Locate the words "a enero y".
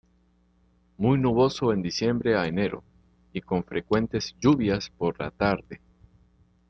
2.35-3.41